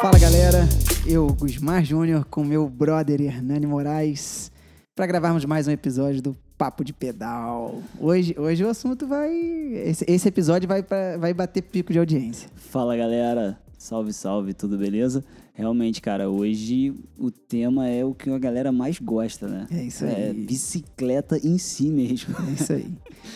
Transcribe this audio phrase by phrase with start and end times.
[0.00, 0.66] Fala galera,
[1.06, 4.50] eu, Gusmar Júnior, com meu brother Hernani Moraes,
[4.96, 7.82] para gravarmos mais um episódio do Papo de Pedal.
[7.98, 9.30] Hoje, hoje o assunto vai.
[9.34, 12.48] Esse, esse episódio vai, pra, vai bater pico de audiência.
[12.54, 15.22] Fala galera, salve, salve, tudo beleza?
[15.54, 19.66] Realmente, cara, hoje o tema é o que a galera mais gosta, né?
[19.70, 20.32] É isso É aí.
[20.34, 22.34] bicicleta em si mesmo.
[22.48, 22.90] É isso aí.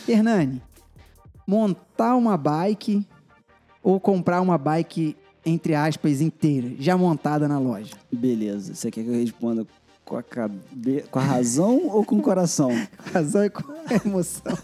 [0.09, 0.63] Hernani,
[1.47, 3.07] montar uma bike
[3.83, 7.95] ou comprar uma bike, entre aspas, inteira, já montada na loja?
[8.11, 9.67] Beleza, você quer que eu responda
[10.05, 11.05] com a, cabe...
[11.11, 12.71] com a razão ou com o coração?
[13.13, 13.63] Razão e com
[14.07, 14.57] emoção.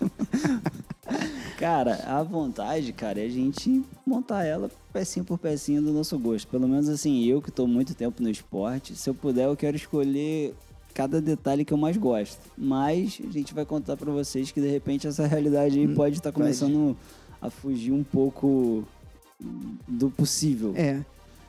[1.61, 6.49] Cara, a vontade, cara, é a gente montar ela pecinha por pecinha do nosso gosto.
[6.49, 9.77] Pelo menos assim, eu que tô muito tempo no esporte, se eu puder, eu quero
[9.77, 10.55] escolher
[10.95, 12.41] cada detalhe que eu mais gosto.
[12.57, 16.33] Mas a gente vai contar pra vocês que de repente essa realidade aí pode estar
[16.33, 16.43] pode.
[16.45, 16.97] começando
[17.43, 18.83] a fugir um pouco
[19.87, 20.73] do possível.
[20.77, 21.05] É.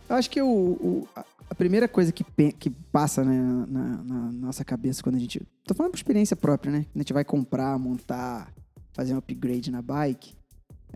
[0.09, 4.64] Eu acho que o, o- a- primeira coisa que, que passa né, na, na nossa
[4.66, 5.41] cabeça quando a gente.
[5.66, 6.80] Tô falando por experiência própria, né?
[6.91, 8.52] Quando a gente vai comprar, montar,
[8.94, 10.34] fazer um upgrade na bike.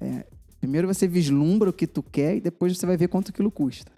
[0.02, 0.26] é,
[0.60, 3.92] primeiro você vislumbra o que tu quer e depois você vai ver quanto aquilo custa.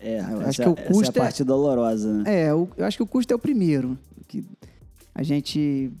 [0.00, 2.44] É, Eu acho que o essa custo é é- a parte dolorosa, né?
[2.46, 3.98] É, o- eu acho que o custo é o primeiro.
[4.26, 4.44] Que
[5.14, 5.92] a gente.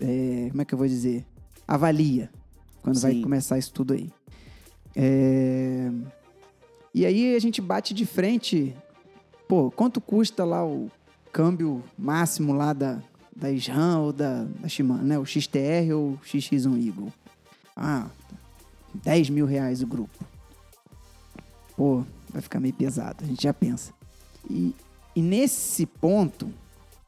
[0.00, 1.24] é, como é que eu vou dizer?
[1.66, 2.30] Avalia
[2.82, 3.22] quando vai Sim.
[3.22, 4.10] começar isso tudo aí.
[4.94, 5.90] É,
[6.94, 8.74] e aí a gente bate de frente.
[9.48, 10.90] Pô, quanto custa lá o
[11.32, 13.00] câmbio máximo lá da,
[13.34, 15.18] da SRAM ou da, da Shimano, né?
[15.18, 17.12] O XTR ou o XX1 Eagle?
[17.76, 18.08] Ah,
[18.94, 20.24] 10 mil reais o grupo.
[21.76, 23.92] Pô, vai ficar meio pesado, a gente já pensa.
[24.48, 24.74] E,
[25.14, 26.52] e nesse ponto,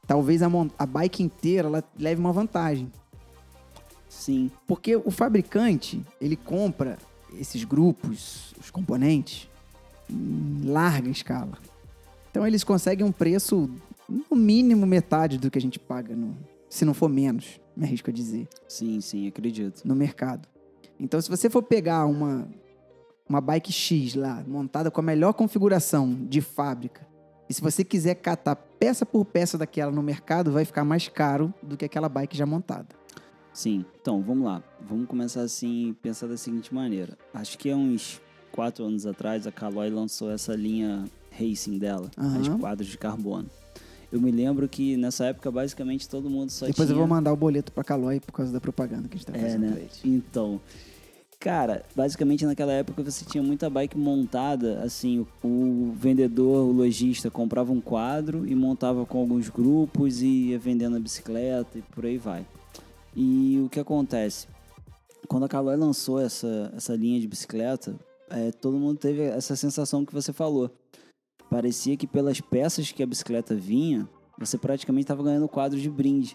[0.06, 2.91] talvez a, a bike inteira ela leve uma vantagem.
[4.09, 6.98] Sim, Porque o fabricante, ele compra
[7.39, 9.49] esses grupos, os componentes,
[10.09, 11.59] em larga escala.
[12.31, 13.71] Então eles conseguem um preço,
[14.09, 16.37] no mínimo, metade do que a gente paga, no,
[16.69, 19.83] se não for menos, me arrisco a dizer, sim, sim, acredito.
[19.85, 20.49] no mercado.
[20.99, 22.49] Então se você for pegar uma,
[23.29, 27.07] uma bike X lá, montada com a melhor configuração de fábrica,
[27.49, 31.53] e se você quiser catar peça por peça daquela no mercado, vai ficar mais caro
[31.63, 32.89] do que aquela bike já montada.
[33.53, 34.63] Sim, então vamos lá.
[34.81, 37.19] Vamos começar assim, pensar da seguinte maneira.
[37.34, 42.49] Acho que há uns quatro anos atrás a Caloi lançou essa linha racing dela, as
[42.49, 42.59] Aham.
[42.59, 43.51] quadros de carbono.
[44.12, 46.95] Eu me lembro que nessa época basicamente todo mundo só Depois tinha...
[46.95, 49.37] eu vou mandar o boleto pra Calói por causa da propaganda que a gente tá
[49.37, 49.89] É, fazendo pra né?
[50.05, 50.61] Então,
[51.41, 57.31] cara, basicamente naquela época você tinha muita bike montada, assim, o, o vendedor, o lojista
[57.31, 62.05] comprava um quadro e montava com alguns grupos e ia vendendo a bicicleta e por
[62.05, 62.47] aí vai.
[63.17, 64.47] E o que acontece?
[65.27, 67.95] Quando a Caloi lançou essa, essa linha de bicicleta,
[68.28, 70.71] é, todo mundo teve essa sensação que você falou.
[71.53, 74.09] Parecia que pelas peças que a bicicleta vinha,
[74.39, 76.35] você praticamente estava ganhando quadro de brinde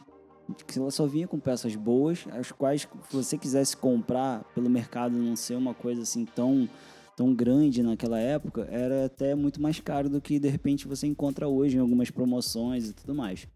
[0.68, 5.18] que ela só vinha com peças boas, as quais se você quisesse comprar pelo mercado
[5.18, 6.70] não ser uma coisa assim tão
[7.16, 11.48] tão grande naquela época, era até muito mais caro do que de repente você encontra
[11.48, 13.48] hoje em algumas promoções e tudo mais.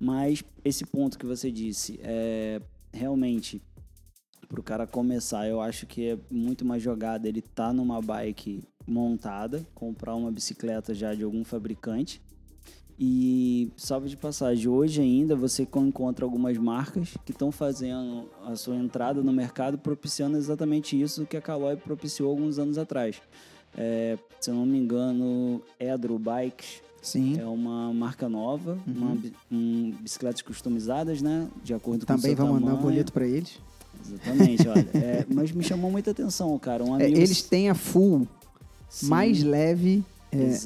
[0.00, 2.60] Mas esse ponto que você disse, é
[2.92, 3.62] realmente
[4.48, 8.64] para o cara começar, eu acho que é muito mais jogada ele tá numa bike
[8.86, 12.20] montada, comprar uma bicicleta já de algum fabricante
[12.98, 18.74] e salve de passagem, hoje ainda você encontra algumas marcas que estão fazendo a sua
[18.76, 23.16] entrada no mercado propiciando exatamente isso que a Caloi propiciou alguns anos atrás.
[23.76, 27.38] É, se eu não me engano, Edro Bikes Sim.
[27.38, 31.46] é uma marca nova, uma, bi- um, bicicletas customizadas, né?
[31.62, 32.82] De acordo com o Também seu vou mandar tamanho.
[32.82, 33.60] boleto pra eles.
[34.08, 34.88] Exatamente, olha.
[34.94, 36.82] É, mas me chamou muita atenção, cara.
[36.82, 38.26] Um É, amigo eles têm a full
[38.88, 40.58] Sim, mais leve é,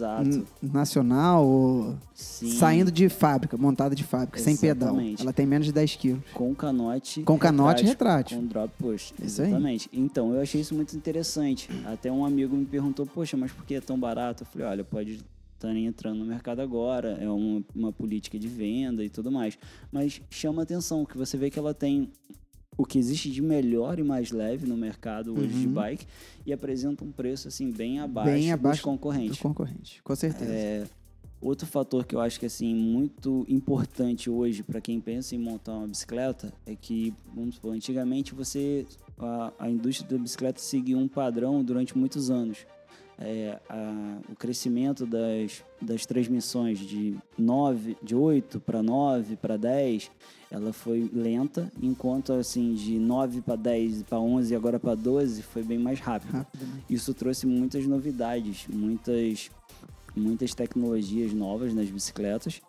[0.63, 4.91] nacional, ou sim, saindo de fábrica, montada de fábrica, sem pedal.
[4.91, 5.23] Exatamente.
[5.23, 6.23] Ela tem menos de 10 quilos.
[6.33, 8.39] com canote Com canote retrátil.
[8.39, 9.13] Com drop push.
[9.23, 9.49] Isso aí.
[9.49, 9.89] Exatamente.
[9.93, 11.69] Então, eu achei isso muito interessante.
[11.85, 14.43] Até um amigo me perguntou, poxa, mas por que é tão barato?
[14.43, 15.21] Eu falei, olha, pode
[15.55, 19.59] estar entrando no mercado agora, é uma, uma política de venda e tudo mais.
[19.93, 22.11] Mas chama atenção que você vê que ela tem
[22.81, 25.73] o que existe de melhor e mais leve no mercado hoje de Uhum.
[25.75, 26.07] bike
[26.47, 29.37] e apresenta um preço assim bem abaixo, Bem abaixo dos concorrentes.
[29.37, 30.51] Do concorrente, com certeza.
[30.51, 30.87] É,
[31.41, 35.73] outro fator que eu acho que assim muito importante hoje para quem pensa em montar
[35.75, 38.87] uma bicicleta é que, vamos supor, antigamente você
[39.19, 42.59] a, a indústria da bicicleta seguia um padrão durante muitos anos.
[43.21, 50.11] É, a- o crescimento das, das transmissões de 9, de 8 para 9 para 10,
[50.51, 55.43] ela foi lenta, enquanto assim de 9 para 10 para 11 e agora para 12
[55.43, 56.33] foi bem mais rápido.
[56.33, 56.81] Rápido, né?
[56.89, 59.51] Isso trouxe muitas novidades, muitas,
[60.17, 62.61] muitas tecnologias novas nas bicicletas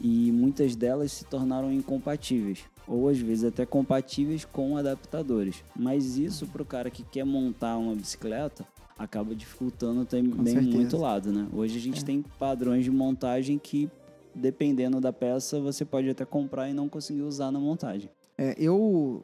[0.00, 5.62] e muitas delas se tornaram incompatíveis, ou às vezes até compatíveis com adaptadores.
[5.76, 8.66] Mas isso para o cara que quer montar uma bicicleta
[8.98, 11.46] acaba dificultando também muito lado, né?
[11.52, 12.04] Hoje a gente É.
[12.04, 13.88] tem padrões de montagem que
[14.34, 18.08] dependendo da peça você pode até comprar e não conseguir usar na montagem.
[18.36, 19.22] É, eu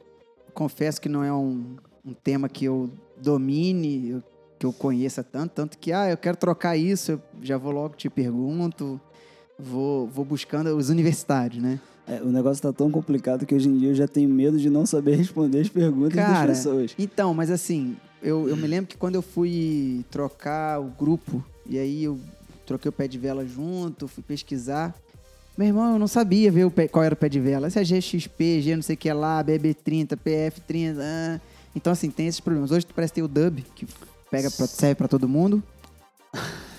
[0.52, 2.90] confesso que não é um, um tema que eu
[3.20, 4.22] domine, eu-
[4.58, 7.96] que eu conheça tanto, tanto que, ah, eu quero trocar isso, eu já vou logo
[7.96, 9.00] te pergunto,
[9.58, 11.80] vou, vou buscando os universitários, né?
[12.06, 14.68] É, o negócio tá tão complicado que hoje em dia eu já tenho medo de
[14.68, 16.94] não saber responder as perguntas Cara, das pessoas.
[16.98, 21.78] Então, mas assim, eu, eu me lembro que quando eu fui trocar o grupo, e
[21.78, 22.18] aí eu
[22.66, 24.94] troquei o pé de vela junto, fui pesquisar.
[25.56, 27.70] Meu irmão, eu não sabia ver o pé- qual era o pé de vela.
[27.70, 30.96] Se é GXP, G não sei o que lá, BB30, PF30.
[31.00, 31.40] ah.
[31.76, 32.70] Então, assim, tem esses problemas.
[32.70, 33.86] Hoje parece ter o Dub, que
[34.30, 35.62] pega pra, serve pra todo mundo.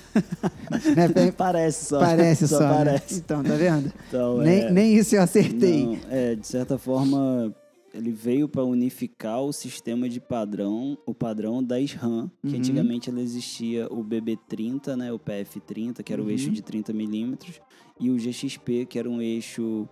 [0.96, 2.00] Né, Parece só.
[2.00, 2.76] Parece só, né?
[2.76, 3.16] parece.
[3.16, 3.92] Então, tá vendo?
[4.08, 5.86] Então, nem, é, nem isso eu acertei.
[5.86, 7.54] não, é, de certa forma,
[7.96, 12.60] ele veio para unificar o sistema de padrão, o padrão da SRAM, que Uhum.
[12.60, 16.32] antigamente ela existia o BB30, né, o PF30, que era o Uhum.
[16.32, 17.60] eixo de 30 milímetros,
[18.00, 19.88] e o GXP, que era um eixo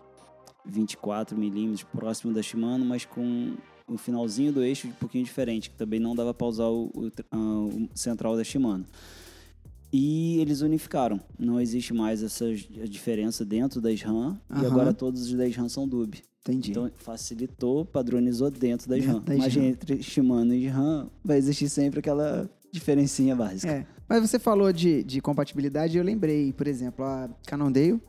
[0.65, 3.53] 24 milímetros, próximo da Shimano, mas com
[3.87, 7.11] o finalzinho do eixo um pouquinho diferente, que também não dava para usar o, o
[7.31, 8.85] ah, o central da Shimano.
[9.91, 11.21] E eles unificaram.
[11.37, 12.51] Não existe mais essa
[12.89, 14.39] diferença dentro da SRAM.
[14.49, 14.65] E Aham.
[14.67, 16.23] agora todos os da SRAM são DUB.
[16.45, 16.71] Entendi.
[16.71, 19.21] Então facilitou, padronizou dentro da Dentro SRAM.
[19.23, 23.71] da Mas entre Shimano e SRAM vai existir sempre aquela diferencinha básica.
[23.71, 23.85] É.
[24.09, 28.01] Mas você falou de, de compatibilidade eu lembrei, por exemplo, a Cannondale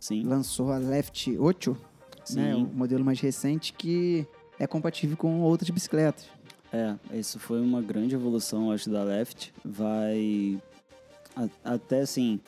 [0.00, 0.24] Sim.
[0.24, 1.76] lançou a Left 8,
[2.32, 2.70] né, o Sim.
[2.74, 4.26] modelo mais recente, que
[4.58, 6.26] é compatível com outras bicicletas.
[6.72, 9.54] É, isso foi uma grande evolução, acho, da Left.
[9.64, 10.60] Vai.
[11.36, 12.40] a- até assim.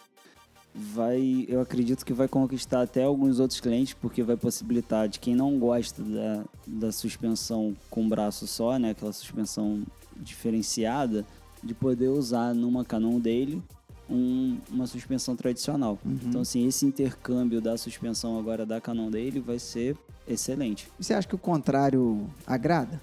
[0.94, 1.44] Vai.
[1.48, 5.58] Eu acredito que vai conquistar até alguns outros clientes, porque vai possibilitar de quem não
[5.58, 8.90] gosta da, da suspensão com braço só, né?
[8.90, 9.82] Aquela suspensão
[10.16, 11.24] diferenciada,
[11.62, 13.60] de poder usar numa Canon dele
[14.08, 15.98] um- uma suspensão tradicional.
[16.04, 16.18] Uhum.
[16.24, 19.96] Então, assim, esse intercâmbio da suspensão agora da Canon dele vai ser
[20.26, 20.88] excelente.
[20.98, 23.00] Você acha que o contrário agrada?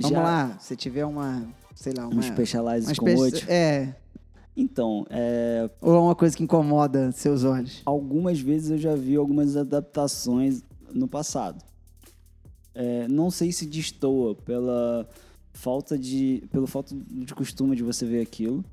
[0.00, 1.44] Vamos Já lá, se tiver uma,
[1.74, 2.18] sei lá, uma...
[2.18, 3.46] Um Specialized uma com espécie- oito.
[3.50, 3.94] É,
[4.60, 7.80] Então, é, ou é uma coisa que incomoda seus olhos?
[7.86, 10.62] algumas vezes eu já vi algumas adaptações
[10.92, 11.64] no passado.
[12.74, 15.08] É, não sei se destoa pela
[15.54, 18.64] falta de pelo falta de costume de você ver aquilo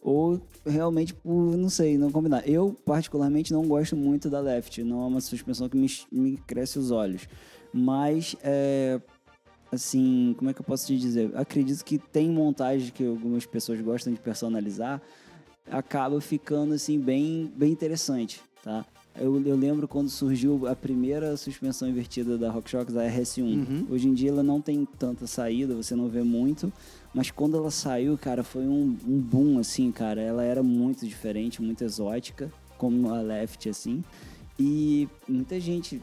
[0.00, 2.48] ou realmente por não sei não combinar.
[2.48, 6.78] Eu particularmente não gosto muito da Left, não é uma suspensão que me, me cresce
[6.78, 7.28] os olhos,
[7.72, 9.00] mas é,
[9.72, 11.32] assim como é que eu posso te dizer?
[11.34, 15.02] Acredito que tem montagem que algumas pessoas gostam de personalizar
[15.70, 18.84] acaba ficando assim bem, bem interessante, tá?
[19.16, 23.42] Eu, eu lembro quando surgiu a primeira suspensão invertida da RockShox, a RS1.
[23.42, 23.86] Uhum.
[23.88, 26.72] Hoje em dia ela não tem tanta saída, você não vê muito,
[27.14, 30.20] mas quando ela saiu, cara, foi um, um boom, assim, cara.
[30.20, 34.02] Ela era muito diferente, muito exótica, como a Left, assim.
[34.58, 36.02] E muita gente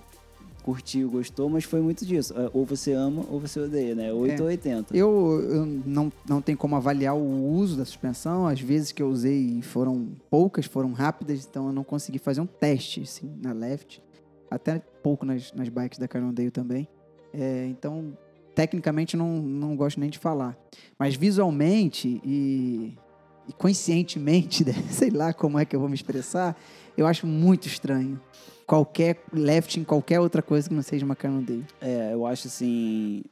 [0.62, 2.34] curtiu, gostou, mas foi muito disso.
[2.38, 4.12] É, Ou você ama ou você odeia, né?
[4.14, 4.42] 8 É.
[4.42, 4.98] ou 80.
[4.98, 8.48] Eu, eu não, não tenho como avaliar o uso da suspensão.
[8.48, 12.46] Às vezes que eu usei foram poucas, foram rápidas, então eu não consegui fazer um
[12.46, 14.02] teste assim, na left.
[14.50, 16.88] Até pouco nas, nas bikes da Cannondale também.
[17.34, 18.16] É, então,
[18.54, 20.58] tecnicamente, não, não gosto nem de falar.
[21.00, 22.98] Mas visualmente e,
[23.48, 26.58] e conscientemente, né, sei lá como é que eu vou me expressar,
[26.98, 28.20] eu acho muito estranho.
[28.66, 31.66] Qualquer left em qualquer outra coisa que não seja uma Cannondale.
[31.82, 33.24] É, eu acho assim.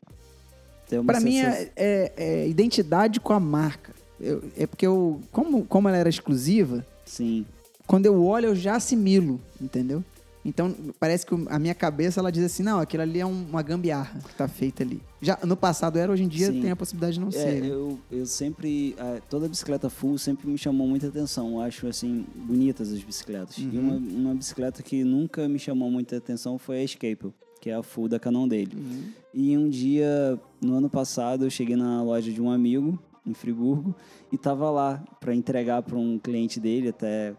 [1.05, 3.93] Pra mim é, é- é identidade com a marca.
[4.19, 7.45] Eu- é porque eu, como, como ela era exclusiva, Sim.
[7.87, 10.03] quando eu olho eu já assimilo, entendeu?
[10.43, 13.61] Então parece que a minha cabeça ela diz assim, não, aquilo ali é um- uma
[13.61, 15.01] gambiarra que tá feita ali.
[15.21, 16.61] Já no passado era, hoje em dia Sim.
[16.61, 17.61] tem a possibilidade de não É, ser.
[17.61, 17.67] né?
[17.69, 18.95] eu, eu sempre.
[18.97, 21.55] ah, Toda bicicleta full sempre me chamou muita atenção.
[21.55, 23.57] Eu acho, assim, bonitas as bicicletas.
[23.57, 23.79] E Uhum.
[23.79, 23.95] uma,
[24.29, 28.07] uma bicicleta que nunca me chamou muita atenção foi a Escape, que é a full
[28.07, 28.71] da Canon dele.
[28.77, 29.03] Uhum.
[29.33, 33.93] E um dia, no ano passado, eu cheguei na loja de um amigo, em Friburgo,
[34.31, 37.35] e tava lá para entregar para um cliente dele, até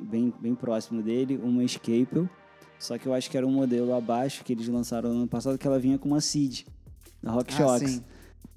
[0.00, 2.28] bem, bem próximo dele, uma Escape.
[2.78, 5.56] Só que eu acho que era um modelo abaixo que eles lançaram no ano passado,
[5.58, 6.62] que ela vinha com uma Seed,
[7.22, 7.90] da Ah, RockShox.
[7.90, 8.02] sim.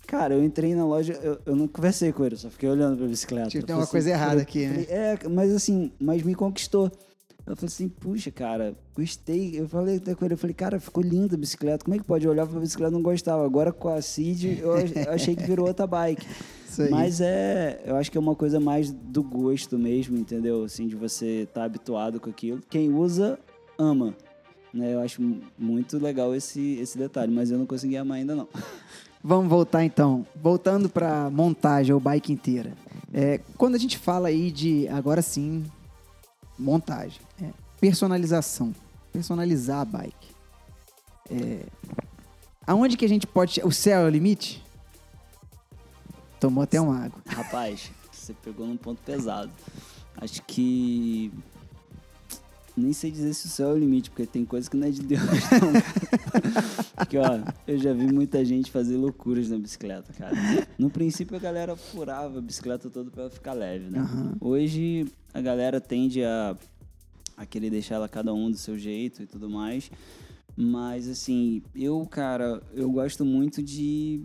[0.06, 3.08] Cara, eu entrei na loja, eu, eu não conversei com ele, só fiquei olhando pra
[3.08, 3.50] bicicleta.
[3.50, 4.84] Tipo, Eu tem uma coisa assim, errada falei- aqui, né?
[4.86, 6.90] falei, É, mas assim, mas me conquistou.
[7.46, 9.58] Eu falei assim, puxa, cara, gostei.
[9.58, 11.84] Eu falei até com ele, eu falei, cara, ficou linda a bicicleta.
[11.86, 13.46] Como é que pode Eu olhava pra bicicleta e não gostava?
[13.46, 16.26] Agora com a Cid, eu ach- eu achei que virou outra bike.
[16.92, 20.64] Mas é, eu acho que é uma coisa mais do gosto mesmo, entendeu?
[20.66, 22.62] Assim, de você estar habituado com aquilo.
[22.70, 23.40] Quem usa,
[23.78, 24.16] ama.
[24.74, 24.94] Né?
[24.94, 28.48] Eu acho mu- muito legal esse, esse detalhe, mas eu não consegui amar ainda não.
[29.24, 30.26] Vamos voltar então.
[30.36, 32.74] Voltando para montagem ou bike inteira.
[33.14, 35.66] É, quando a gente fala aí de, agora sim,
[36.58, 38.74] montagem, é, personalização,
[39.12, 40.28] personalizar a bike.
[41.30, 41.66] É,
[42.66, 43.60] aonde que a gente pode.
[43.66, 44.64] O céu é o limite?
[46.40, 47.20] Tomou até uma água.
[47.28, 49.52] Rapaz, você pegou num ponto pesado.
[50.18, 51.32] Acho que.
[52.78, 54.92] Nem sei dizer se o céu é o limite, porque tem coisa que não é
[54.92, 55.22] de Deus,
[55.62, 55.74] não.
[56.96, 60.36] Porque, ó, eu já vi muita gente fazer loucuras na bicicleta, cara.
[60.78, 64.00] No princípio, a galera furava a bicicleta toda pra ela ficar leve, né?
[64.00, 64.36] Aham.
[64.40, 66.56] Hoje, a galera tende a,
[67.36, 69.90] a querer deixar ela cada um do seu jeito e tudo mais.
[70.60, 74.24] Mas, assim, eu, cara, eu gosto muito de,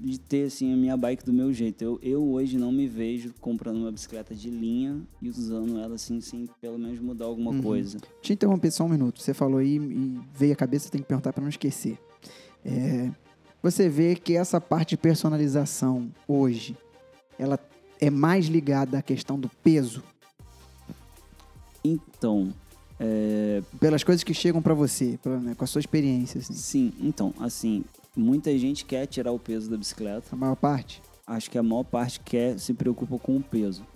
[0.00, 1.80] de ter, assim, a minha bike do meu jeito.
[1.84, 6.20] Eu, eu hoje não me vejo comprando uma bicicleta de linha e usando ela, assim,
[6.20, 7.62] sem pelo menos mudar alguma Uhum.
[7.62, 7.98] coisa.
[8.16, 9.22] Deixa eu interromper só um minuto.
[9.22, 11.96] Você falou aí e veio a cabeça, tem que perguntar para não esquecer.
[12.64, 13.08] É,
[13.62, 16.76] você vê que essa parte de personalização hoje,
[17.38, 17.60] ela
[18.00, 20.02] é mais ligada à questão do peso,
[21.84, 22.52] Então,
[23.00, 26.52] é, pelas coisas que chegam para você, né, com a sua experiência, assim.
[26.52, 27.82] sim, então, assim,
[28.14, 30.28] muita gente quer tirar o peso da bicicleta.
[30.30, 31.02] A maior parte.
[31.26, 33.86] Acho que a maior parte quer, se preocupa com o peso.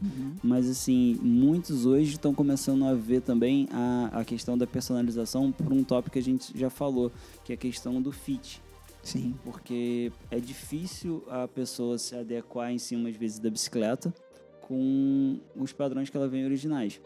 [0.41, 5.73] Mas assim, muitos hoje estão começando a ver também a, a questão da personalização por
[5.73, 7.11] um tópico que a gente já falou,
[7.45, 8.63] que é a questão do fit.
[9.03, 9.35] Sim.
[9.43, 14.15] Porque é difícil a pessoa se adequar em cima, às vezes, da bicicleta
[14.63, 17.01] com os padrões que ela vem originais.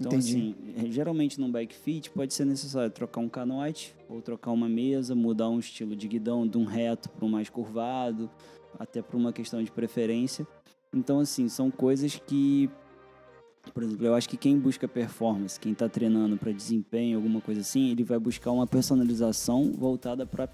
[0.00, 0.54] Então, Entendi.
[0.76, 5.14] assim, geralmente num bike fit pode ser necessário trocar um canote ou trocar uma mesa,
[5.14, 8.28] mudar um estilo de guidão de um reto para um mais curvado,
[8.78, 10.46] até por uma questão de preferência.
[10.92, 12.68] Então, assim, são coisas que,
[13.72, 17.60] por exemplo, eu acho que quem busca performance, quem está treinando para desempenho, alguma coisa
[17.60, 20.48] assim, ele vai buscar uma personalização voltada para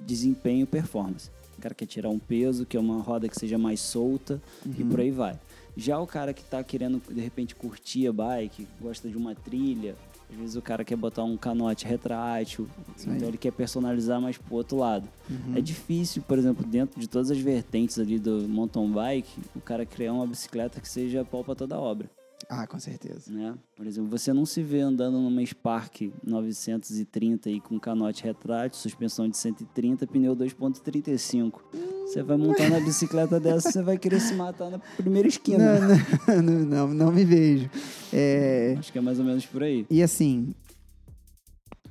[0.00, 1.30] desempenho e performance.
[1.56, 4.40] O cara quer tirar um peso, quer uma roda que seja mais solta
[4.78, 4.88] e Uhum.
[4.88, 5.38] por aí vai.
[5.76, 9.96] Já o cara que tá querendo, de repente, curtir a bike, gosta de uma trilha,
[10.30, 13.16] às vezes o cara quer botar um canote retrátil, aí.
[13.16, 15.08] então ele quer personalizar mais pro outro lado.
[15.28, 15.56] Uhum.
[15.56, 19.84] É difícil, por exemplo, dentro de todas as vertentes ali do mountain bike, o cara
[19.84, 22.10] criar uma bicicleta que seja pau pra toda obra,
[22.48, 23.32] Ah, com certeza.
[23.32, 23.54] né?
[23.76, 29.28] Por exemplo, você não se vê andando numa Spark 930 aí com canote retrátil, suspensão
[29.28, 31.60] de 130, pneu 2.35.
[32.06, 35.78] Você vai montar na bicicleta dessa, você vai querer se matar na primeira esquina.
[35.80, 37.70] Não, não, não, não, me vejo.
[38.12, 39.86] É, Acho que é mais ou menos por aí.
[39.90, 40.54] E assim,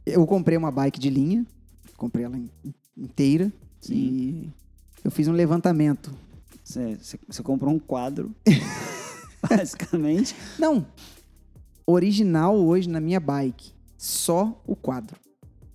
[0.06, 1.46] eu comprei uma bike de linha,
[1.98, 2.50] comprei ela in-
[2.98, 3.94] inteira Sim.
[3.96, 4.54] e
[5.04, 6.14] eu fiz um levantamento.
[6.64, 8.34] Você comprou um quadro,
[9.50, 10.36] basicamente.
[10.58, 10.86] Não,
[11.86, 15.18] original hoje na minha bike, só o quadro.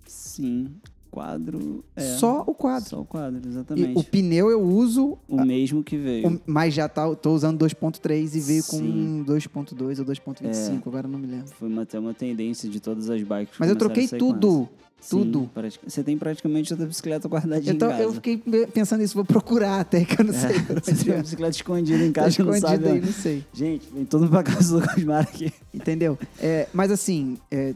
[0.07, 0.81] Sim,
[1.19, 1.85] quadro.
[1.97, 2.89] É, Só o quadro.
[2.89, 3.99] Só o quadro, E exatamente.
[3.99, 6.29] o pneu eu uso, O mesmo que veio.
[6.29, 9.25] o- mas já tá, tô usando 2.3 e veio com Sim.
[9.27, 11.49] 2.2 ou 2.25, agora eu não me lembro.
[11.59, 13.57] Foi uma, até uma tendência de todas as bikes.
[13.59, 14.69] Mas eu troquei com tudo,
[15.09, 15.41] tudo.
[15.41, 18.03] Sim, pratica- Você tem praticamente toda a bicicleta guardadinha Então em casa.
[18.05, 18.37] eu fiquei
[18.73, 20.61] pensando nisso, vou procurar até que eu não sei.
[20.61, 21.17] por Você tem é.
[21.17, 23.45] uma bicicleta escondida em Tá casa, não sabe aí, não sei.
[23.53, 25.53] Gente, vem todo mundo pra casa do Cosmar aqui.
[25.75, 26.17] Entendeu?
[26.41, 27.75] É, mas assim, é,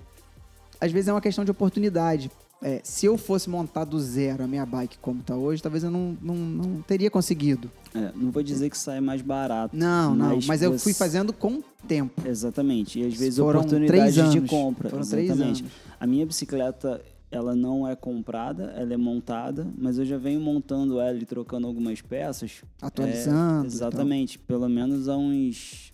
[0.80, 2.30] às vezes é uma questão de oportunidade.
[2.62, 5.90] É, se eu fosse montar do zero a minha bike como tá hoje, talvez eu
[5.90, 7.69] não, não, não teria conseguido.
[7.92, 9.76] É, não vou dizer que sai mais barato.
[9.76, 10.37] Não, não.
[10.37, 12.23] Mas Mas eu fui fazendo com o tempo.
[12.26, 13.00] Exatamente.
[13.00, 14.33] E às vezes Foram oportunidades três anos.
[14.35, 14.88] de compra.
[14.88, 15.62] Foram três Exatamente.
[15.62, 15.73] anos.
[15.99, 17.02] A minha bicicleta,
[17.33, 21.66] ela não é comprada, ela é montada, mas eu já venho montando ela e trocando
[21.66, 22.62] algumas peças.
[22.81, 23.64] Atualizando.
[23.64, 24.38] É, exatamente.
[24.38, 25.92] Pelo menos há uns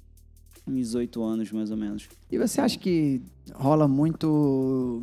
[0.66, 2.08] uns oito anos, mais ou menos.
[2.30, 3.22] E você acha que
[3.54, 5.02] rola muito.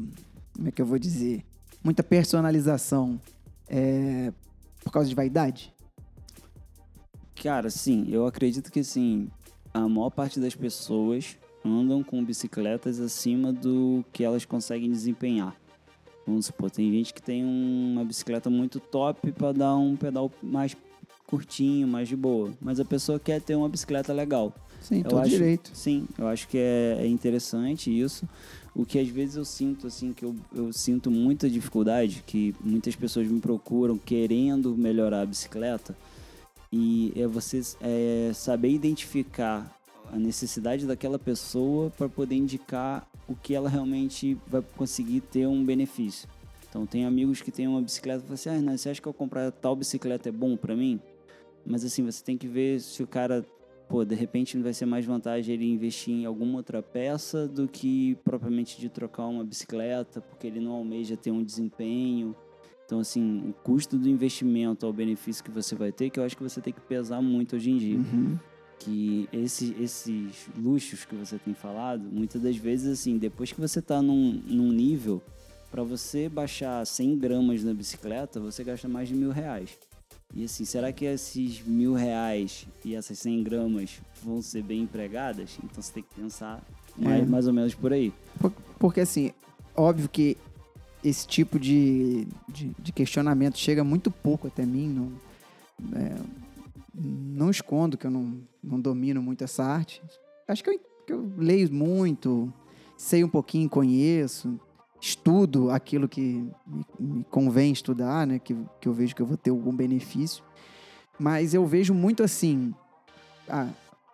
[0.53, 1.43] Como é que eu vou dizer?
[1.85, 3.21] Muita personalização
[3.69, 4.33] é,
[4.83, 5.71] por causa de vaidade?
[7.43, 9.29] Cara, sim, eu acredito que sim.
[9.71, 15.55] A maior parte das pessoas andam com bicicletas acima do que elas conseguem desempenhar.
[16.25, 20.75] Vamos supor, tem gente que tem uma bicicleta muito top para dar um pedal mais
[21.27, 22.51] curtinho, mais de boa.
[22.59, 24.51] Mas a pessoa quer ter uma bicicleta legal.
[24.81, 25.69] Sim, Eu todo acho- direito.
[25.75, 28.27] Sim, eu acho que é, é interessante isso.
[28.75, 32.93] O que às vezes eu sinto, assim, que eu, eu sinto muita dificuldade, que muitas
[32.95, 35.95] pessoas me procuram querendo melhorar a bicicleta,
[36.71, 39.73] e é você é, saber identificar
[40.11, 45.63] a necessidade daquela pessoa para poder indicar o que ela realmente vai conseguir ter um
[45.63, 46.27] benefício.
[46.69, 49.13] Então, tem amigos que têm uma bicicleta e falam assim: ah, você acha que eu
[49.13, 50.99] comprar tal bicicleta é bom para mim?
[51.65, 53.45] Mas assim, você tem que ver se o cara
[53.87, 58.15] pô, de repente vai ser mais vantagem ele investir em alguma outra peça do que
[58.23, 62.35] propriamente de trocar uma bicicleta, porque ele não almeja ter um desempenho.
[62.85, 66.37] Então, assim, o custo do investimento ao benefício que você vai ter, que eu acho
[66.37, 67.97] que você tem que pesar muito hoje em dia.
[67.97, 68.37] Uhum.
[68.77, 73.79] Que esse, esses luxos que você tem falado, muitas das vezes, assim, depois que você
[73.79, 75.21] está num, num nível,
[75.71, 79.77] para você baixar 100 gramas na bicicleta, você gasta mais de mil reais.
[80.33, 85.57] E assim, será que esses mil reais e essas 100 gramas vão ser bem empregadas?
[85.63, 86.61] Então você tem que pensar
[86.97, 87.25] mais, É.
[87.25, 88.11] mais ou menos por aí.
[88.39, 89.31] Por- Porque, assim,
[89.75, 90.35] óbvio que
[91.03, 94.89] esse tipo de, de, de questionamento chega muito pouco até mim.
[94.89, 96.15] Não, é,
[96.93, 100.01] não escondo que eu não, não domino muito essa arte.
[100.47, 102.51] Acho que eu, que eu leio muito,
[102.97, 104.59] sei um pouquinho, conheço,
[104.99, 108.39] estudo aquilo que me, me convém estudar, né?
[108.39, 110.43] Que, que eu vejo que eu vou ter algum benefício.
[111.19, 112.73] Mas eu vejo muito assim.
[113.47, 113.69] Ah,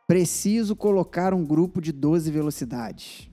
[0.08, 3.30] preciso colocar um grupo de 12 velocidades.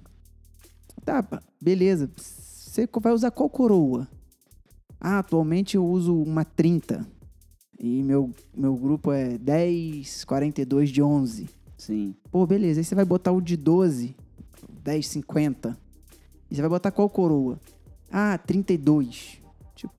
[1.04, 1.24] Tá,
[1.60, 2.10] beleza.
[2.16, 4.06] Você vai usar qual coroa?
[5.00, 7.06] Ah, atualmente eu uso uma 30.
[7.78, 11.48] E meu, meu grupo é 10, 42 de 11.
[11.76, 12.14] Sim.
[12.30, 12.80] Pô, beleza.
[12.80, 14.16] Aí você vai botar o de 12,
[14.82, 15.78] 10, 50.
[16.50, 17.58] E você vai botar qual coroa?
[18.10, 19.38] Ah, 32.
[19.74, 19.92] Tipo,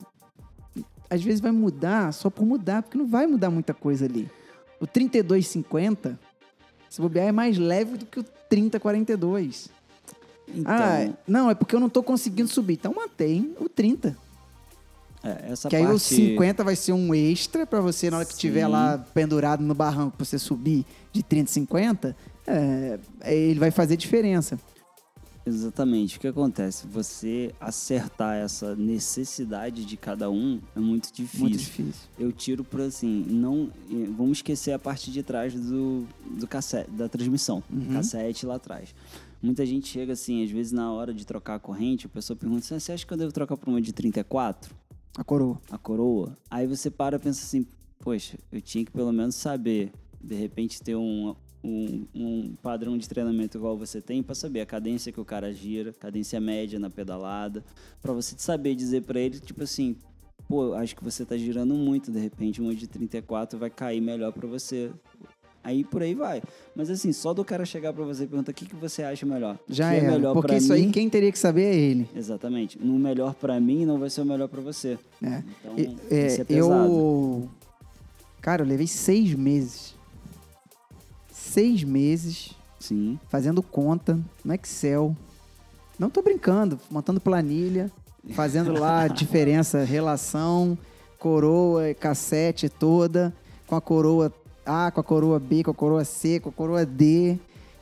[1.10, 4.30] às vezes vai mudar só por mudar, porque não vai mudar muita coisa ali.
[4.80, 6.18] O 32,50,
[6.90, 9.70] se bobear, é mais leve do que o 30,42.
[10.48, 12.74] Então, Ah, não, é porque eu não tô conseguindo subir.
[12.74, 14.18] Então mantém o 30.
[15.24, 15.96] é, essa que aí parte...
[15.96, 19.76] o 50 vai ser um extra pra você, na hora que estiver lá pendurado no
[19.76, 22.16] barranco, pra você subir de 30 e 50,
[22.48, 24.58] é, ele vai fazer diferença.
[25.50, 26.18] Exatamente.
[26.18, 26.86] O que acontece?
[26.88, 31.40] Você acertar essa necessidade de cada um é muito difícil.
[31.40, 32.08] Muito difícil.
[32.18, 33.70] Eu tiro por assim, não.
[33.92, 36.06] eh, Vamos esquecer a parte de trás do,
[36.38, 37.64] do cassete, da transmissão.
[37.72, 37.94] Uhum.
[37.94, 38.94] Cassete lá atrás.
[39.42, 42.60] Muita gente chega assim, às vezes na hora de trocar a corrente, a pessoa pergunta
[42.62, 44.76] assim: "Ah, você acha que eu devo trocar por uma de 34?
[45.18, 45.60] A coroa.
[45.72, 46.38] a coroa.
[46.50, 47.66] Aí você para e pensa assim,
[48.00, 53.08] poxa, eu tinha que pelo menos saber, de repente ter um, um, um padrão de
[53.08, 56.90] treinamento igual você tem para saber a cadência que o cara gira, cadência média na
[56.90, 57.64] pedalada,
[58.02, 59.96] para você saber dizer para ele, tipo assim,
[60.48, 64.32] pô, acho que você tá girando muito, de repente uma de 34 vai cair melhor
[64.32, 64.92] para você.
[65.62, 66.42] Aí por aí vai.
[66.74, 69.26] Mas assim, só do cara chegar para você e perguntar o que, que você acha
[69.26, 69.60] melhor.
[69.68, 72.10] Já é, é melhor porque isso mim, aí quem teria que saber é ele.
[72.16, 72.80] Exatamente.
[72.80, 74.98] No melhor para mim não vai ser o melhor para você.
[75.20, 75.44] né?
[75.60, 76.94] Então, é, isso é pesado.
[76.94, 77.50] eu.
[78.42, 79.99] Cara, eu levei seis meses.
[81.50, 83.20] Seis meses Sim.
[83.28, 85.16] fazendo conta no Excel.
[85.98, 87.92] Não tô brincando, montando planilha,
[88.34, 90.78] fazendo lá a diferença, relação,
[91.18, 93.34] coroa, cassete toda,
[93.66, 94.32] com a coroa
[94.64, 97.38] A, com a coroa B, com a coroa C, com a coroa D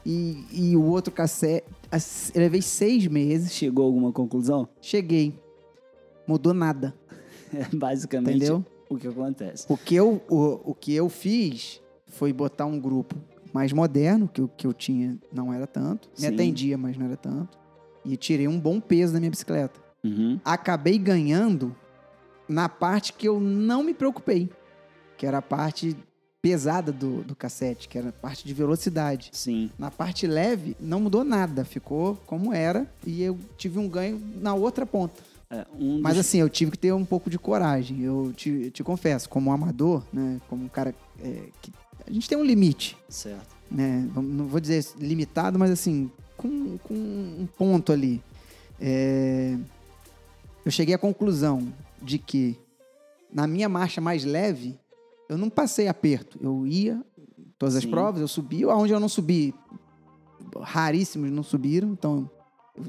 [0.06, 1.67] e, e o outro cassete.
[1.91, 4.67] As- Eu levei seis meses, Chegou a alguma conclusão?
[4.82, 5.38] cheguei.
[6.25, 6.95] Mudou nada,
[7.53, 8.65] É basicamente entendeu?
[8.89, 9.65] o que acontece.
[9.67, 13.13] O que eu, o, o que eu fiz foi botar um grupo
[13.58, 16.08] mais moderno, que o que eu tinha não era tanto.
[16.15, 16.34] Me Sim.
[16.36, 17.58] atendia, mas não era tanto.
[18.06, 19.80] E tirei um bom peso da minha bicicleta.
[20.04, 20.39] Uhum.
[20.46, 21.76] Acabei ganhando
[22.48, 24.48] na parte que eu não me preocupei,
[25.17, 25.98] que era a parte
[26.39, 29.32] pesada do, do cassete, que era a parte de velocidade.
[29.34, 29.72] Sim.
[29.76, 34.54] Na parte leve, não mudou nada, ficou como era, e eu tive um ganho na
[34.54, 35.20] outra ponta.
[35.49, 38.01] É, um Mas dos- assim, eu tive que ter um pouco de coragem.
[38.01, 40.41] Eu te, te confesso, como amador, né?
[40.49, 41.71] Como um cara é, que.
[42.05, 43.55] A gente tem um limite, Certo.
[43.71, 44.07] né?
[44.15, 48.21] Não vou dizer limitado, mas assim, com, com um ponto ali.
[48.79, 49.57] É,
[50.65, 52.57] eu cheguei à conclusão de que
[53.33, 54.77] na minha marcha mais leve,
[55.29, 56.38] eu não passei aperto.
[56.41, 57.01] Eu ia,
[57.57, 57.89] todas as Sim.
[57.89, 58.67] provas, eu subia.
[58.67, 59.53] Aonde eu não subi,
[60.62, 61.89] raríssimos não subiram.
[61.91, 62.29] Então,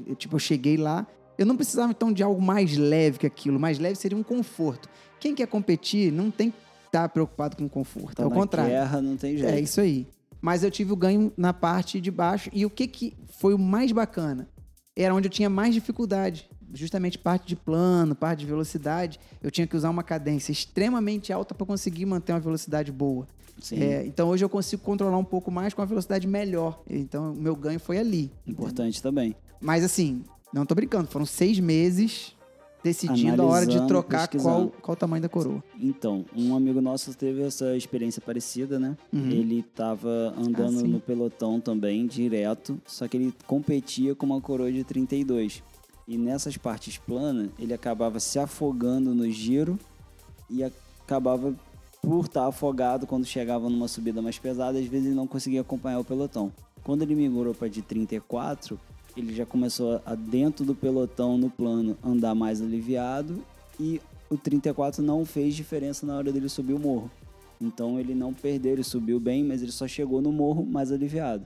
[0.07, 1.05] eu, tipo, eu cheguei lá.
[1.39, 3.57] Eu não precisava, então, de algo mais leve que aquilo.
[3.57, 4.89] Mais leve seria um conforto.
[5.21, 8.17] Quem quer competir não tem que estar preocupado com conforto.
[8.17, 8.69] Tá é o contrário.
[8.69, 9.53] guerra não tem jeito.
[9.53, 10.05] É isso aí.
[10.41, 12.49] Mas eu tive o ganho na parte de baixo.
[12.51, 14.49] E o que, que foi o mais bacana?
[14.93, 16.49] Era onde eu tinha mais dificuldade.
[16.73, 19.17] Justamente parte de plano, parte de velocidade.
[19.41, 23.25] Eu tinha que usar uma cadência extremamente alta para conseguir manter uma velocidade boa.
[23.61, 23.81] Sim.
[23.81, 26.83] É, então hoje eu consigo controlar um pouco mais com uma velocidade melhor.
[26.89, 28.29] Então o meu ganho foi ali.
[28.45, 29.33] Importante também.
[29.61, 30.23] Mas assim,
[30.53, 32.35] Não tô brincando, foram seis meses
[32.83, 35.63] decidindo a hora de Analisando, trocar qual, qual o tamanho da coroa.
[35.79, 38.95] Então, um amigo nosso teve essa experiência parecida, né?
[39.11, 39.29] Uhum.
[39.29, 44.71] Ele tava andando Ah, no pelotão também, direto, só que ele competia com uma coroa
[44.71, 45.61] de 32.
[46.07, 49.77] E nessas partes planas, ele acabava se afogando no giro
[50.49, 51.53] e acabava
[52.01, 55.99] por estar afogado quando chegava numa subida mais pesada, às vezes ele não conseguia acompanhar
[55.99, 56.51] o pelotão.
[56.81, 58.79] Quando ele migrou para de 34,
[59.19, 63.43] ele já começou a dentro do pelotão no plano andar mais aliviado
[63.79, 67.11] e o 34 não fez diferença na hora dele subir o morro.
[67.59, 71.45] Então ele não perdeu, ele subiu bem, mas ele só chegou no morro mais aliviado.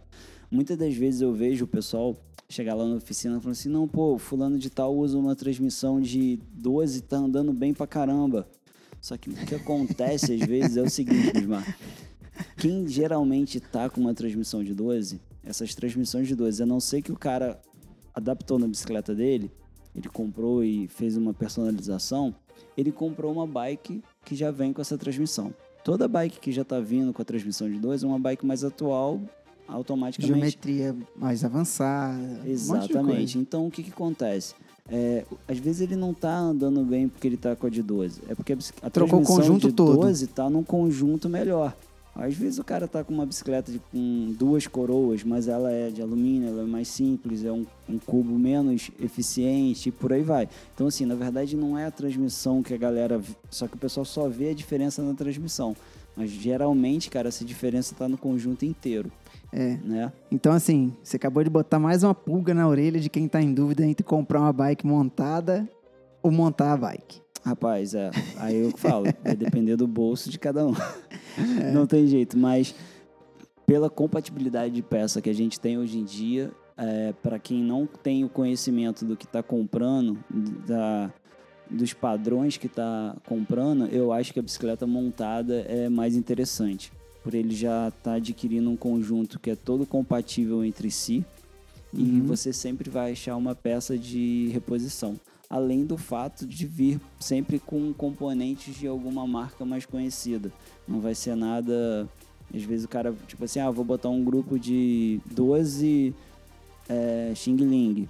[0.51, 2.15] Muitas das vezes eu vejo o pessoal
[2.47, 6.39] chegar lá na oficina falando assim: não, pô, fulano de tal usa uma transmissão de
[6.53, 8.47] 12 tá andando bem pra caramba.
[9.01, 11.77] Só que o que acontece às vezes é o seguinte, Bismar.
[12.57, 17.01] Quem geralmente tá com uma transmissão de 12, essas transmissões de 12, a não ser
[17.01, 17.59] que o cara
[18.13, 19.51] adaptou na bicicleta dele,
[19.95, 22.33] ele comprou e fez uma personalização,
[22.77, 25.53] ele comprou uma bike que já vem com essa transmissão.
[25.83, 28.63] Toda bike que já tá vindo com a transmissão de 12 é uma bike mais
[28.63, 29.19] atual,
[29.67, 32.17] automaticamente Geometria mais avançada.
[32.43, 33.17] um Exatamente.
[33.17, 33.37] coisa.
[33.37, 34.55] então o que, que acontece?
[34.89, 38.21] É, às vezes ele não tá andando bem porque ele tá com a de 12.
[38.27, 40.01] É porque a, a Trocou o transmissão conjunto de todo.
[40.01, 41.75] 12 tá num conjunto melhor.
[42.15, 45.89] Às vezes o cara tá com uma bicicleta de, com duas coroas, mas ela é
[45.89, 50.21] de alumínio, ela é mais simples, é um, um cubo menos eficiente e por aí
[50.21, 50.47] vai.
[50.75, 53.19] Então, assim, na verdade não é a transmissão que a galera.
[53.49, 55.75] Só que o pessoal só vê a diferença na transmissão.
[56.15, 59.11] Mas geralmente, cara, essa diferença tá no conjunto inteiro,
[59.51, 59.77] É.
[59.83, 60.13] né?
[60.31, 63.51] Então, assim, você acabou de botar mais uma pulga na orelha de quem tá em
[63.51, 65.67] dúvida entre comprar uma bike montada
[66.21, 67.19] ou montar a bike.
[67.43, 68.11] Rapaz, é.
[68.37, 70.73] Aí eu falo, vai depender do bolso de cada um.
[71.73, 72.75] Não tem jeito, mas
[73.65, 77.85] pela compatibilidade de peça que a gente tem hoje em dia, é, para quem não
[77.85, 80.17] tem o conhecimento do que está comprando,
[80.67, 81.11] da,
[81.69, 86.91] dos padrões que está comprando, eu acho que a bicicleta montada é mais interessante.
[87.23, 91.25] Por ele já estar adquirindo um conjunto que é todo compatível entre si
[91.93, 92.25] e Uhum.
[92.25, 95.15] você sempre vai achar uma peça de reposição.
[95.53, 100.51] Além do fato de vir sempre com componentes de alguma marca mais conhecida.
[100.87, 102.09] Não vai ser nada.
[102.51, 106.11] Às vezes o cara, tipo assim, ah, vou botar um grupo de 12
[106.89, 108.09] é, Xing Ling.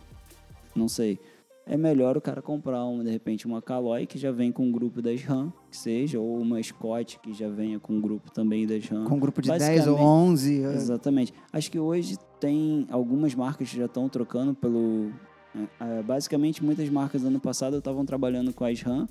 [0.74, 1.20] Não sei.
[1.66, 4.72] É melhor o cara comprar, uma, de repente, uma Caloi que já vem com um
[4.72, 8.66] grupo das RAM, que seja, ou uma Scott que já venha com um grupo também
[8.66, 9.04] das RAM.
[9.04, 10.64] Com um grupo de 10 ou Basicamente- 11.
[10.64, 10.74] é.
[10.76, 11.34] Exatamente.
[11.52, 15.12] Acho que hoje tem algumas marcas que já estão trocando pelo.
[15.56, 19.08] É, é, basicamente, muitas marcas ano passado estavam trabalhando com a SRAM,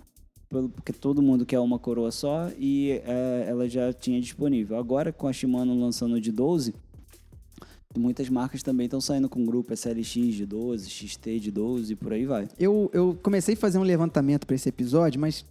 [0.49, 4.77] porque todo mundo quer uma coroa só e é, ela já tinha disponível.
[4.77, 6.75] Agora, com a Shimano lançando de 12,
[7.99, 12.13] muitas marcas também estão saindo com grupo SLX de 12, XT de 12 e por
[12.13, 12.49] aí vai.
[12.59, 15.45] Eu, eu comecei a fazer um levantamento para esse episódio, mas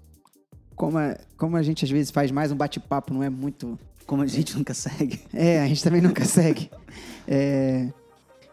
[0.75, 3.80] como a, como a gente às vezes faz mais um bate-papo, não é muito.
[4.06, 5.21] Como a gente nunca segue.
[5.34, 6.69] É, a gente também nunca segue.
[7.27, 7.91] É,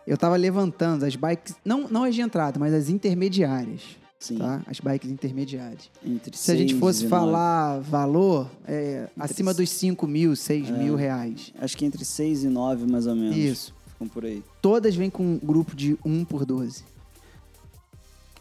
[0.08, 3.82] eu tava levantando as bikes, não, não as de entrada, mas as intermediárias.
[4.18, 4.38] Sim.
[4.38, 4.62] Tá?
[4.66, 5.90] As bikes intermediárias.
[6.04, 7.08] Entre Se a gente 6 fosse e 19.
[7.10, 11.52] falar valor, é, acima dos 5 mil, 6 mil reais.
[11.60, 13.36] Acho que entre 6 e 9, mais ou menos.
[13.36, 13.74] Isso.
[13.92, 14.42] Ficam por aí.
[14.62, 16.82] Todas vêm com um grupo de 1 por 12.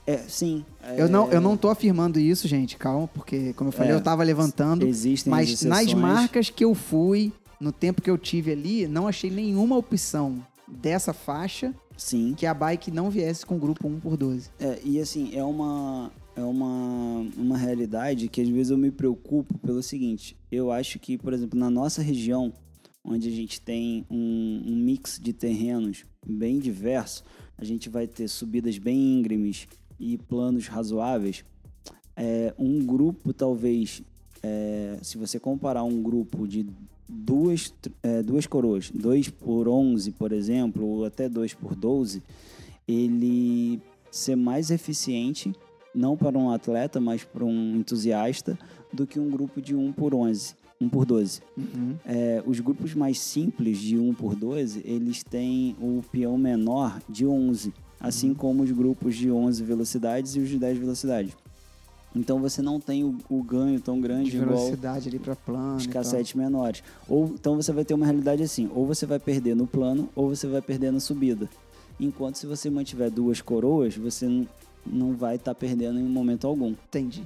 [0.08, 0.66] É, sim.
[0.98, 3.96] Eu, não, é, eu não tô afirmando isso, gente, calma, porque, como eu falei, É,
[3.96, 4.88] eu tava levantando.
[4.88, 9.06] Existem as Mas nas marcas que eu fui, no tempo que eu tive ali, não
[9.06, 12.34] achei nenhuma opção dessa faixa Sim.
[12.36, 14.50] que a bike não viesse com grupo 1 por 12.
[14.60, 19.58] É, e assim, é uma, é uma, uma realidade que às vezes eu me preocupo
[19.60, 20.38] pelo seguinte.
[20.52, 22.54] Eu acho que, por exemplo, na nossa região,
[23.04, 27.24] onde a gente tem um, um mix de terrenos bem diverso,
[27.58, 29.68] a gente vai ter subidas bem íngremes
[30.00, 31.44] e planos razoáveis.
[32.16, 34.02] É, um grupo, talvez,
[34.44, 36.68] é, se você comparar um grupo de
[37.08, 42.22] duas, é, duas coroas, 2 por 11, por exemplo, ou até 2 por 12,
[42.88, 43.80] ele
[44.12, 45.54] ser mais eficiente,
[45.94, 48.58] não para um atleta, mas para um entusiasta,
[48.92, 51.42] do que um grupo de 1 por 11, 1 por 12.
[52.06, 57.26] É, os grupos mais simples de 1 por 12, eles têm o peão menor de
[57.26, 61.34] 11, assim como os grupos de 11 velocidades e os de 10 velocidades.
[62.18, 65.76] Então você não tem o, o ganho tão grande De igual velocidade ali pra plano.
[65.78, 66.84] os cassetes menores.
[67.08, 70.30] Ou então você vai ter uma realidade assim, ou você vai perder no plano, ou
[70.30, 71.48] você vai perder na subida.
[72.00, 74.48] Enquanto se você mantiver duas coroas, você n-
[74.86, 76.70] não vai estar perdendo em momento algum.
[76.88, 77.24] Entendi.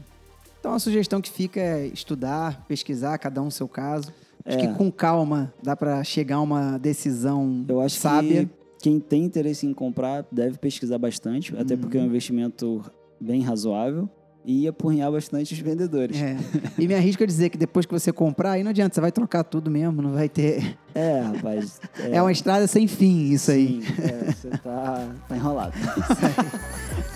[0.60, 4.14] Então a sugestão que fica é estudar, pesquisar, cada um o seu caso.
[4.46, 4.68] Acho É.
[4.68, 8.46] que com calma dá pra chegar a uma decisão Eu acho sábia.
[8.46, 8.50] que
[8.90, 12.04] quem tem interesse em comprar deve pesquisar bastante, até porque Uhum.
[12.04, 12.84] é um investimento
[13.20, 14.10] bem razoável
[14.44, 16.18] e apurrinhar bastante os vendedores.
[16.22, 16.38] É.
[16.78, 19.12] E me arrisco a dizer que depois que você comprar, aí não adianta, você vai
[19.12, 20.78] trocar tudo mesmo, não vai ter.
[20.94, 21.80] É, rapaz.
[22.12, 23.82] É, uma estrada sem fim, isso aí.
[23.82, 25.74] Sim, é, você tá, tá enrolado.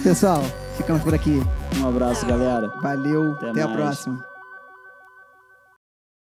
[0.01, 0.41] Pessoal,
[0.77, 1.41] ficamos por aqui.
[1.81, 2.67] Um abraço, galera.
[2.81, 4.34] Valeu, Até até a próxima.